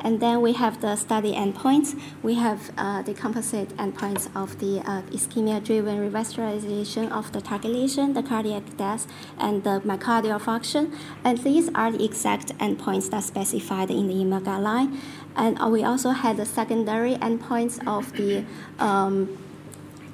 And 0.03 0.19
then 0.21 0.41
we 0.41 0.55
have 0.55 0.81
the 0.81 0.97
study 0.97 1.35
endpoints. 1.35 1.99
We 2.23 2.35
have 2.35 2.71
uh, 2.79 3.03
the 3.03 3.13
composite 3.13 3.69
endpoints 3.77 4.35
of 4.35 4.59
the 4.59 4.81
uh, 4.81 5.03
ischemia-driven 5.11 6.11
revascularization 6.11 7.11
of 7.11 7.33
the 7.33 7.41
target 7.41 7.71
lesion, 7.73 8.15
the 8.15 8.23
cardiac 8.23 8.77
death, 8.77 9.07
and 9.39 9.63
the 9.63 9.81
myocardial 9.81 10.41
infarction. 10.41 10.97
And 11.23 11.39
these 11.39 11.69
are 11.75 11.93
the 11.93 12.03
exact 12.03 12.57
endpoints 12.59 13.11
that 13.11 13.25
specified 13.25 13.91
in 13.91 14.09
the 14.09 14.15
EMA 14.15 14.41
guideline. 14.41 14.99
And 15.37 15.59
we 15.71 15.85
also 15.85 16.11
had 16.11 16.39
the 16.39 16.47
secondary 16.47 17.15
endpoints 17.17 17.87
of 17.87 18.13
the 18.15 18.45
um, 18.79 19.39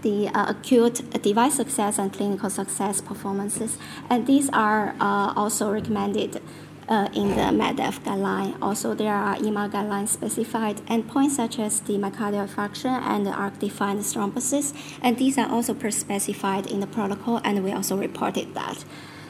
the 0.07 0.29
uh, 0.29 0.55
acute 0.55 0.99
device 1.23 1.55
success 1.55 1.99
and 1.99 2.13
clinical 2.13 2.49
success 2.49 3.01
performances. 3.01 3.77
And 4.09 4.25
these 4.25 4.49
are 4.51 4.95
uh, 5.01 5.33
also 5.35 5.73
recommended 5.73 6.41
uh, 6.89 7.09
in 7.13 7.31
the 7.31 7.49
MedDev 7.61 7.95
guideline. 8.05 8.57
Also, 8.63 8.95
there 8.95 9.13
are 9.13 9.35
EMA 9.37 9.69
guidelines 9.69 10.11
specified 10.11 10.77
endpoints 10.87 11.31
such 11.31 11.59
as 11.59 11.81
the 11.81 11.95
myocardial 11.95 12.47
infarction 12.47 12.95
and 13.03 13.27
the 13.27 13.33
arc-defined 13.33 14.01
thrombosis, 14.01 14.73
and 15.03 15.19
these 15.19 15.37
are 15.39 15.51
also 15.51 15.75
pre-specified 15.75 16.71
in 16.71 16.79
the 16.79 16.87
protocol, 16.87 17.41
and 17.43 17.65
we 17.65 17.73
also 17.73 17.97
reported 17.97 18.55
that. 18.55 18.85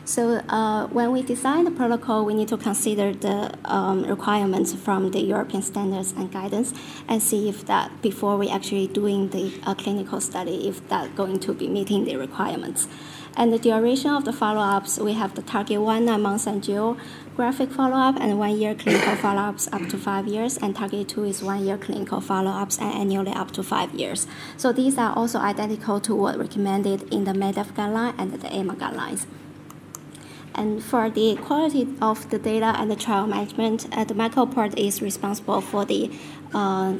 So 0.06 0.36
uh, 0.48 0.86
when 0.86 1.10
we 1.10 1.22
design 1.22 1.64
the 1.64 1.72
protocol, 1.72 2.25
we 2.25 2.32
need 2.32 2.46
to 2.48 2.56
consider 2.56 3.12
the 3.12 3.52
um, 3.64 4.04
requirements 4.04 4.72
from 4.72 5.10
the 5.10 5.20
European 5.20 5.62
standards 5.62 6.12
and 6.12 6.30
guidance 6.30 6.72
and 7.08 7.20
see 7.20 7.48
if 7.48 7.66
that 7.66 7.90
before 8.02 8.36
we 8.36 8.48
actually 8.48 8.86
doing 8.86 9.30
the 9.30 9.52
uh, 9.64 9.75
clinical 9.75 10.20
study, 10.20 10.68
if 10.68 10.88
that 10.90 11.16
going 11.16 11.40
to 11.40 11.52
be 11.52 11.66
meeting 11.66 12.04
the 12.04 12.14
requirements. 12.14 12.86
And 13.36 13.52
the 13.52 13.58
duration 13.58 14.12
of 14.12 14.25
the 14.25 14.32
follow-ups, 14.32 15.00
we 15.00 15.14
have 15.14 15.34
the 15.34 15.42
target 15.42 15.80
one 15.80 16.04
nine 16.04 16.22
months 16.22 16.44
angiographic 16.46 17.72
follow-up 17.72 18.14
and 18.20 18.38
one 18.38 18.56
year 18.56 18.76
clinical 18.76 19.16
follow-ups 19.16 19.68
up 19.72 19.88
to 19.88 19.98
five 19.98 20.28
years, 20.28 20.56
and 20.56 20.76
target 20.76 21.08
two 21.08 21.25
is 21.25 21.42
one 21.42 21.66
year 21.66 21.76
clinical 21.76 22.20
follow-ups 22.20 22.78
and 22.78 22.94
annually 22.94 23.32
up 23.32 23.50
to 23.50 23.62
five 23.64 23.92
years. 23.92 24.28
So 24.56 24.72
these 24.72 24.98
are 24.98 25.12
also 25.16 25.40
identical 25.40 26.00
to 26.02 26.14
what 26.14 26.38
recommended 26.38 27.12
in 27.12 27.25
the 27.25 27.32
MedDev 27.32 27.75
guideline 27.75 28.14
and 28.16 28.32
the 28.32 28.54
EMA 28.54 28.76
guidelines. 28.76 29.26
And 30.56 30.82
for 30.82 31.10
the 31.10 31.36
quality 31.36 31.86
of 32.00 32.28
the 32.30 32.38
data 32.38 32.75
and 32.78 32.90
the 32.90 32.96
trial 32.96 33.26
management, 33.26 33.86
uh, 33.92 34.04
the 34.04 34.14
MicroPort 34.14 34.78
is 34.78 35.02
responsible 35.02 35.60
for 35.60 35.84
the 35.84 36.10
uh, 36.54 36.94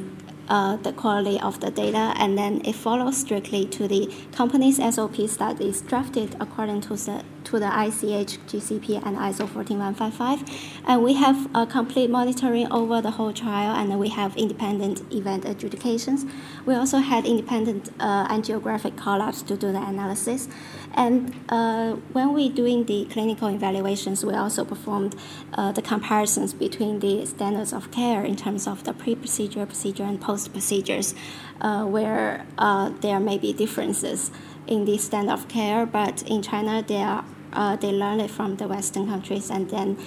uh, 0.47 0.77
the 0.77 0.93
quality 0.93 1.37
of 1.41 1.59
the 1.59 1.69
data, 1.69 2.13
and 2.15 2.37
then 2.37 2.61
it 2.63 2.73
follows 2.73 3.17
strictly 3.17 3.65
to 3.65 3.85
the 3.85 4.09
company's 4.31 4.77
SOPs 4.77 5.35
that 5.37 5.59
is 5.59 5.81
drafted 5.81 6.37
according 6.39 6.79
to 6.79 6.95
the 6.95 7.21
to 7.47 7.59
the 7.59 7.67
ICH, 7.67 8.31
GCP, 8.49 9.01
and 9.05 9.15
ISO 9.15 9.47
14155. 9.47 10.43
And 10.85 11.01
we 11.01 11.13
have 11.13 11.49
a 11.55 11.65
complete 11.65 12.09
monitoring 12.09 12.69
over 12.71 13.01
the 13.01 13.11
whole 13.11 13.31
trial, 13.31 13.73
and 13.73 13.97
we 13.97 14.09
have 14.09 14.35
independent 14.35 15.01
event 15.13 15.45
adjudications. 15.45 16.25
We 16.65 16.75
also 16.75 16.97
had 16.97 17.25
independent 17.25 17.89
uh, 18.01 18.27
angiographic 18.27 18.97
core 18.97 19.19
labs 19.19 19.41
to 19.43 19.55
do 19.55 19.71
the 19.71 19.81
analysis. 19.81 20.49
And 20.93 21.33
uh, 21.47 21.93
when 22.11 22.33
we're 22.33 22.51
doing 22.51 22.85
the 22.85 23.05
clinical 23.05 23.47
evaluations, 23.47 24.25
we 24.25 24.33
also 24.33 24.65
performed 24.65 25.15
uh, 25.53 25.71
the 25.71 25.81
comparisons 25.81 26.53
between 26.53 26.99
the 26.99 27.25
standards 27.25 27.71
of 27.71 27.91
care 27.91 28.25
in 28.25 28.35
terms 28.35 28.67
of 28.67 28.83
the 28.83 28.93
pre-procedure, 28.93 29.65
procedure, 29.65 30.03
and 30.03 30.19
post-procedures, 30.19 31.15
uh, 31.61 31.85
where 31.85 32.45
uh, 32.57 32.89
there 33.01 33.21
may 33.21 33.37
be 33.37 33.53
differences 33.53 34.31
in 34.67 34.83
the 34.83 34.97
standard 34.97 35.31
of 35.31 35.47
care, 35.47 35.85
but 35.85 36.23
in 36.23 36.41
China, 36.41 36.83
there 36.85 37.07
are 37.07 37.25
uh, 37.53 37.75
they 37.75 37.91
learn 37.91 38.19
it 38.19 38.31
from 38.31 38.57
the 38.57 38.67
Western 38.67 39.07
countries, 39.07 39.49
and 39.49 39.69
then 39.69 39.97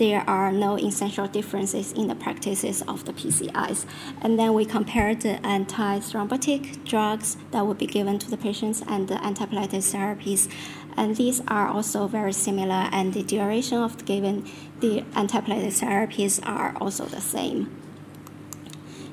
there 0.00 0.24
are 0.26 0.50
no 0.50 0.78
essential 0.78 1.26
differences 1.26 1.92
in 1.92 2.08
the 2.08 2.14
practices 2.14 2.80
of 2.88 3.04
the 3.04 3.12
PCIs. 3.12 3.84
And 4.22 4.38
then 4.38 4.54
we 4.54 4.64
compare 4.64 5.14
the 5.14 5.44
anti-thrombotic 5.46 6.86
drugs 6.86 7.36
that 7.50 7.66
would 7.66 7.76
be 7.76 7.86
given 7.86 8.18
to 8.20 8.30
the 8.30 8.38
patients 8.38 8.82
and 8.88 9.08
the 9.08 9.16
antiplatelet 9.16 9.68
therapies. 9.68 10.50
And 10.96 11.16
these 11.16 11.42
are 11.48 11.68
also 11.68 12.06
very 12.06 12.32
similar, 12.32 12.88
and 12.90 13.12
the 13.12 13.22
duration 13.22 13.78
of 13.78 14.06
given 14.06 14.48
the 14.80 15.02
antiplatelet 15.12 15.78
therapies 15.78 16.40
are 16.48 16.74
also 16.80 17.04
the 17.04 17.20
same. 17.20 17.70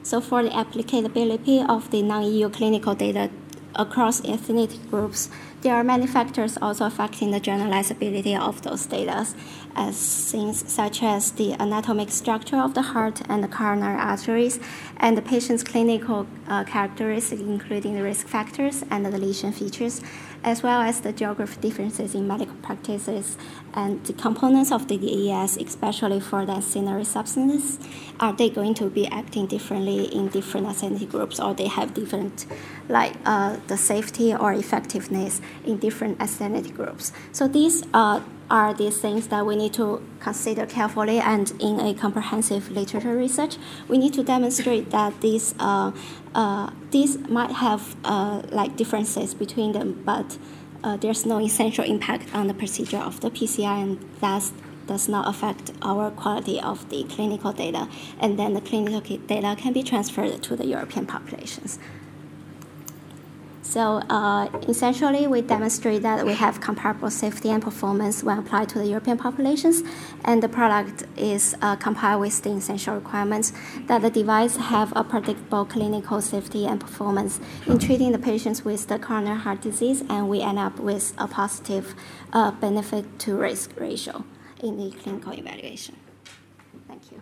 So 0.03 0.21
for 0.21 0.41
the 0.41 0.55
applicability 0.55 1.59
of 1.59 1.91
the 1.91 2.01
non-EU 2.01 2.47
clinical 2.49 2.95
data 2.95 3.29
across 3.75 4.23
ethnic 4.23 4.89
groups, 4.89 5.29
there 5.61 5.75
are 5.75 5.83
many 5.83 6.05
factors 6.05 6.57
also 6.61 6.85
affecting 6.85 7.31
the 7.31 7.39
generalizability 7.39 8.39
of 8.39 8.61
those 8.61 8.85
data, 8.85 9.25
as 9.75 10.31
things 10.31 10.71
such 10.71 11.01
as 11.01 11.31
the 11.31 11.53
anatomic 11.59 12.11
structure 12.11 12.57
of 12.57 12.73
the 12.73 12.81
heart 12.81 13.21
and 13.27 13.43
the 13.43 13.47
coronary 13.47 13.99
arteries, 13.99 14.59
and 14.97 15.17
the 15.17 15.21
patient's 15.21 15.63
clinical 15.63 16.27
uh, 16.47 16.63
characteristics, 16.63 17.41
including 17.41 17.95
the 17.95 18.03
risk 18.03 18.27
factors 18.27 18.83
and 18.91 19.05
the 19.05 19.17
lesion 19.17 19.51
features, 19.51 20.01
as 20.43 20.61
well 20.61 20.81
as 20.81 21.01
the 21.01 21.11
geographic 21.11 21.59
differences 21.61 22.13
in 22.13 22.27
medical 22.27 22.55
practices 22.57 23.37
and 23.73 24.03
the 24.05 24.13
components 24.13 24.71
of 24.71 24.87
the 24.87 24.97
DES, 24.97 25.57
especially 25.57 26.19
for 26.19 26.45
the 26.45 26.53
ancillary 26.53 27.03
substances. 27.03 27.79
Are 28.19 28.33
they 28.33 28.49
going 28.49 28.73
to 28.75 28.89
be 28.89 29.07
acting 29.07 29.47
differently 29.47 30.05
in 30.05 30.29
different 30.29 30.67
ethnic 30.67 31.09
groups, 31.09 31.39
or 31.39 31.53
they 31.53 31.67
have 31.67 31.93
different, 31.93 32.45
like 32.87 33.15
uh, 33.25 33.57
the 33.67 33.77
safety 33.77 34.33
or 34.33 34.53
effectiveness 34.53 35.41
in 35.66 35.77
different 35.77 36.22
ethnic 36.22 36.74
groups? 36.75 37.12
So 37.32 37.48
these 37.48 37.84
uh, 37.94 38.22
are 38.50 38.74
these 38.74 39.00
things 39.00 39.27
that 39.27 39.46
we 39.46 39.56
need 39.56 39.74
to 39.74 40.01
consider 40.20 40.66
carefully 40.66 41.20
and 41.20 41.51
in 41.60 41.80
a 41.80 41.94
comprehensive 41.94 42.72
literature 42.72 43.16
research 43.16 43.58
we 43.88 43.98
need 43.98 44.13
to 44.13 44.24
demonstrate 44.24 44.89
that 44.92 45.20
these 45.22 45.54
uh, 45.60 45.92
uh, 46.34 46.70
these 46.92 47.18
might 47.27 47.51
have 47.51 47.96
uh, 48.06 48.42
like 48.50 48.75
differences 48.77 49.34
between 49.34 49.74
them 49.74 50.01
but 50.06 50.38
uh, 50.84 50.96
there's 50.98 51.25
no 51.25 51.39
essential 51.39 51.84
impact 51.84 52.34
on 52.34 52.48
the 52.48 52.54
procedure 52.54 53.00
of 53.00 53.20
the 53.22 53.30
PCI 53.30 53.82
and 53.82 54.10
that 54.22 54.51
does 54.86 55.10
not 55.10 55.27
affect 55.27 55.72
our 55.82 56.10
quality 56.12 56.62
of 56.62 56.89
the 56.89 57.04
clinical 57.04 57.51
data 57.51 57.89
and 58.20 58.39
then 58.39 58.54
the 58.54 58.62
clinical 58.62 59.01
data 59.01 59.56
can 59.58 59.74
be 59.74 59.84
transferred 59.84 60.42
to 60.42 60.56
the 60.56 60.66
European 60.66 61.06
populations. 61.06 61.77
So 63.67 64.01
uh, 64.09 64.47
essentially, 64.69 65.27
we 65.27 65.41
demonstrate 65.41 66.01
that 66.01 66.25
we 66.25 66.33
have 66.33 66.62
comparable 66.62 67.12
safety 67.12 67.50
and 67.50 67.62
performance 67.62 68.24
when 68.24 68.39
applied 68.39 68.69
to 68.69 68.79
the 68.79 68.88
European 68.88 69.17
populations, 69.17 69.83
and 70.24 70.41
the 70.41 70.47
product 70.47 71.03
is 71.17 71.53
uh, 71.62 71.75
compliant 71.75 72.21
with 72.21 72.41
the 72.43 72.51
essential 72.51 72.95
requirements 72.95 73.51
that 73.88 74.01
the 74.01 74.09
device 74.09 74.55
have 74.55 74.93
a 74.95 75.03
predictable 75.03 75.65
clinical 75.65 76.21
safety 76.21 76.65
and 76.65 76.79
performance 76.79 77.41
in 77.65 77.77
treating 77.77 78.13
the 78.13 78.19
patients 78.19 78.63
with 78.63 78.88
the 78.88 78.97
coronary 78.97 79.38
heart 79.38 79.59
disease, 79.62 80.01
and 80.09 80.29
we 80.29 80.41
end 80.41 80.57
up 80.57 80.79
with 80.79 81.13
a 81.17 81.27
positive 81.27 81.93
uh, 82.31 82.51
benefit 82.51 83.19
to 83.19 83.36
risk 83.36 83.77
ratio 83.77 84.24
in 84.63 84.77
the 84.77 84.95
clinical 84.95 85.33
evaluation. 85.33 85.97
Thank 86.88 87.12
you. 87.12 87.21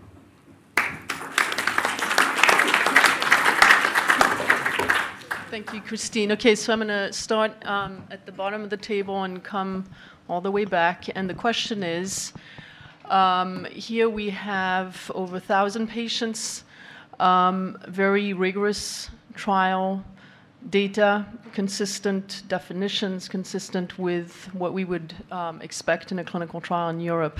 Thank 5.55 5.74
you, 5.74 5.79
Christine. 5.79 6.33
Okay, 6.33 6.53
so 6.53 6.74
I'm 6.74 6.79
going 6.79 6.89
to 6.89 7.13
start 7.13 7.65
um, 7.65 8.03
at 8.12 8.25
the 8.25 8.31
bottom 8.33 8.62
of 8.62 8.69
the 8.69 8.75
table 8.75 9.24
and 9.24 9.41
come 9.41 9.85
all 10.27 10.41
the 10.41 10.51
way 10.51 10.65
back. 10.65 11.05
And 11.15 11.29
the 11.29 11.33
question 11.33 11.81
is 11.81 12.33
um, 13.05 13.63
here 13.71 14.09
we 14.09 14.31
have 14.31 15.09
over 15.15 15.31
1,000 15.31 15.88
patients, 15.88 16.65
um, 17.21 17.77
very 17.88 18.33
rigorous 18.33 19.09
trial 19.33 20.03
data, 20.69 21.25
consistent 21.53 22.43
definitions, 22.50 23.29
consistent 23.29 23.97
with 23.97 24.53
what 24.53 24.74
we 24.74 24.83
would 24.83 25.13
um, 25.31 25.62
expect 25.62 26.12
in 26.12 26.19
a 26.19 26.24
clinical 26.25 26.59
trial 26.59 26.89
in 26.89 27.00
Europe 27.00 27.39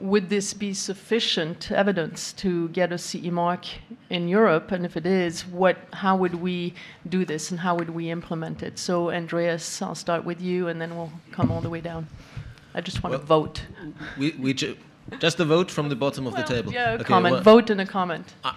would 0.00 0.28
this 0.28 0.54
be 0.54 0.72
sufficient 0.74 1.70
evidence 1.70 2.32
to 2.34 2.68
get 2.70 2.92
a 2.92 2.98
CE 2.98 3.30
mark 3.30 3.66
in 4.08 4.28
Europe? 4.28 4.72
And 4.72 4.84
if 4.84 4.96
it 4.96 5.06
is, 5.06 5.46
what, 5.46 5.76
how 5.92 6.16
would 6.16 6.34
we 6.34 6.74
do 7.08 7.24
this 7.24 7.50
and 7.50 7.60
how 7.60 7.74
would 7.76 7.90
we 7.90 8.10
implement 8.10 8.62
it? 8.62 8.78
So, 8.78 9.10
Andreas, 9.10 9.82
I'll 9.82 9.94
start 9.94 10.24
with 10.24 10.40
you 10.40 10.68
and 10.68 10.80
then 10.80 10.96
we'll 10.96 11.12
come 11.32 11.50
all 11.50 11.60
the 11.60 11.70
way 11.70 11.80
down. 11.80 12.06
I 12.74 12.80
just 12.80 13.02
want 13.02 13.12
well, 13.12 13.20
to 13.20 13.26
vote. 13.26 13.62
We, 14.18 14.32
we 14.32 14.54
ju- 14.54 14.76
just 15.18 15.40
a 15.40 15.44
vote 15.44 15.70
from 15.70 15.88
the 15.88 15.96
bottom 15.96 16.26
of 16.26 16.34
well, 16.34 16.42
the 16.42 16.54
table. 16.54 16.72
Yeah, 16.72 16.92
a 16.92 16.94
okay, 16.94 17.04
comment. 17.04 17.34
Well, 17.34 17.42
vote 17.42 17.70
and 17.70 17.80
a 17.80 17.86
comment. 17.86 18.34
I, 18.44 18.54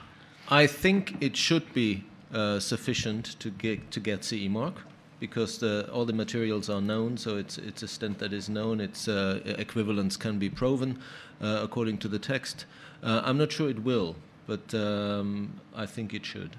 I 0.50 0.68
think 0.68 1.18
it 1.22 1.36
should 1.36 1.74
be 1.74 2.04
uh, 2.34 2.60
sufficient 2.60 3.40
to 3.40 3.50
get, 3.50 3.92
to 3.92 4.00
get 4.00 4.24
CE 4.24 4.48
mark 4.50 4.76
because 5.24 5.58
the, 5.58 5.90
all 5.90 6.04
the 6.04 6.12
materials 6.12 6.70
are 6.70 6.82
known, 6.82 7.16
so 7.16 7.38
it's, 7.38 7.58
it's 7.58 7.82
a 7.82 7.88
stent 7.88 8.20
that 8.20 8.34
is 8.34 8.50
known, 8.50 8.82
its 8.82 9.08
uh, 9.08 9.40
equivalence 9.46 10.18
can 10.18 10.38
be 10.38 10.50
proven 10.50 11.00
uh, 11.42 11.62
according 11.64 11.98
to 11.98 12.10
the 12.10 12.20
text. 12.20 12.66
Uh, 13.02 13.22
I'm 13.24 13.38
not 13.38 13.50
sure 13.50 13.70
it 13.70 13.82
will, 13.86 14.18
but 14.48 14.74
um, 14.74 15.54
I 15.74 15.86
think 15.86 16.14
it 16.14 16.26
should. 16.26 16.58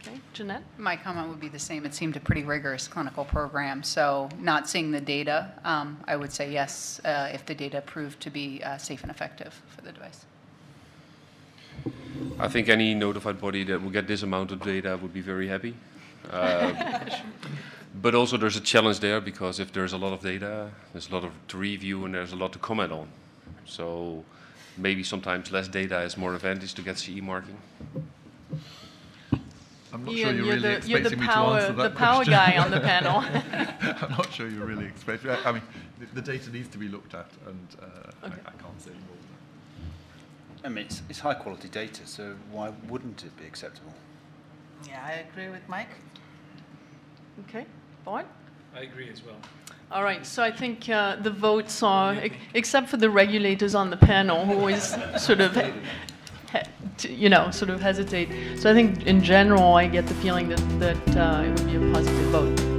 Okay, 0.00 0.18
Jeanette? 0.32 0.62
My 0.78 0.96
comment 0.96 1.28
would 1.28 1.38
be 1.38 1.50
the 1.50 1.58
same. 1.58 1.84
It 1.84 1.92
seemed 1.92 2.16
a 2.16 2.20
pretty 2.20 2.44
rigorous 2.44 2.88
clinical 2.88 3.26
program, 3.26 3.82
so 3.82 4.30
not 4.40 4.66
seeing 4.66 4.90
the 4.90 5.02
data, 5.02 5.52
um, 5.64 5.98
I 6.08 6.16
would 6.16 6.32
say 6.32 6.50
yes 6.50 6.98
uh, 7.04 7.28
if 7.30 7.44
the 7.44 7.54
data 7.54 7.82
proved 7.82 8.20
to 8.20 8.30
be 8.30 8.62
uh, 8.64 8.78
safe 8.78 9.02
and 9.02 9.10
effective 9.10 9.60
for 9.68 9.82
the 9.82 9.92
device. 9.92 10.24
I 12.38 12.48
think 12.48 12.70
any 12.70 12.94
notified 12.94 13.38
body 13.38 13.64
that 13.64 13.82
will 13.82 13.90
get 13.90 14.06
this 14.06 14.22
amount 14.22 14.50
of 14.50 14.62
data 14.62 14.98
would 15.02 15.12
be 15.12 15.20
very 15.20 15.46
happy. 15.46 15.74
Uh, 16.30 17.08
but 18.00 18.14
also 18.14 18.36
there's 18.36 18.56
a 18.56 18.60
challenge 18.60 19.00
there 19.00 19.20
because 19.20 19.60
if 19.60 19.72
there's 19.72 19.92
a 19.92 19.98
lot 19.98 20.12
of 20.12 20.20
data, 20.20 20.70
there's 20.92 21.08
a 21.10 21.14
lot 21.14 21.24
of 21.24 21.32
to 21.48 21.56
review 21.56 22.04
and 22.04 22.14
there's 22.14 22.32
a 22.32 22.36
lot 22.36 22.52
to 22.52 22.58
comment 22.58 22.92
on. 22.92 23.08
So 23.64 24.24
maybe 24.76 25.02
sometimes 25.02 25.50
less 25.50 25.68
data 25.68 26.00
is 26.02 26.16
more 26.16 26.34
advantage 26.34 26.74
to 26.74 26.82
get 26.82 26.98
CE 26.98 27.20
marking. 27.20 27.58
I'm 29.92 30.04
not 30.04 30.14
Ian, 30.14 30.28
sure 30.28 30.36
you're, 30.36 30.44
you're 30.44 30.54
really 30.54 30.60
the, 30.60 30.76
expecting 30.76 31.02
you're 31.02 31.10
the 31.10 31.16
me 31.16 31.26
power, 31.26 31.58
to 31.58 31.62
answer 31.62 31.72
that 31.74 31.82
the 31.82 31.96
power 31.96 32.24
question. 32.24 32.32
guy 32.32 32.58
on 32.58 32.70
the 32.70 32.80
panel. 32.80 33.16
I'm 34.02 34.10
not 34.10 34.32
sure 34.32 34.48
you're 34.48 34.66
really 34.66 34.84
expecting. 34.84 35.30
I 35.30 35.52
mean, 35.52 35.62
the, 35.98 36.20
the, 36.20 36.32
data 36.32 36.50
needs 36.50 36.68
to 36.68 36.78
be 36.78 36.88
looked 36.88 37.14
at, 37.14 37.30
and 37.46 37.66
uh, 37.80 38.26
okay. 38.26 38.36
I, 38.44 38.50
I, 38.50 38.52
can't 38.62 38.80
say 38.80 38.90
more. 38.90 39.16
Of 39.16 40.62
that. 40.62 40.66
I 40.66 40.68
mean, 40.68 40.84
it's, 40.84 41.02
it's 41.08 41.20
high 41.20 41.34
quality 41.34 41.68
data, 41.68 42.06
so 42.06 42.36
why 42.50 42.70
wouldn't 42.88 43.24
it 43.24 43.34
be 43.38 43.46
acceptable? 43.46 43.94
Yeah, 44.86 45.04
I 45.04 45.24
agree 45.30 45.48
with 45.48 45.66
Mike. 45.68 45.90
Okay, 47.48 47.66
Bart? 48.04 48.26
I 48.74 48.80
agree 48.80 49.08
as 49.10 49.24
well. 49.24 49.36
All 49.90 50.04
right, 50.04 50.26
so 50.26 50.42
I 50.42 50.50
think 50.50 50.88
uh, 50.90 51.16
the 51.16 51.30
votes 51.30 51.82
are, 51.82 52.16
except 52.52 52.90
for 52.90 52.98
the 52.98 53.08
regulators 53.08 53.74
on 53.74 53.88
the 53.88 53.96
panel 53.96 54.44
who 54.44 54.52
always 54.54 54.94
sort 55.18 55.40
of, 55.40 55.56
you 57.00 57.30
know, 57.30 57.50
sort 57.50 57.70
of 57.70 57.80
hesitate. 57.80 58.28
So 58.58 58.70
I 58.70 58.74
think 58.74 59.06
in 59.06 59.22
general, 59.22 59.74
I 59.74 59.86
get 59.86 60.06
the 60.06 60.14
feeling 60.14 60.48
that, 60.50 60.80
that 60.80 61.16
uh, 61.16 61.42
it 61.42 61.48
would 61.48 61.66
be 61.66 61.76
a 61.76 61.92
positive 61.92 62.26
vote. 62.26 62.77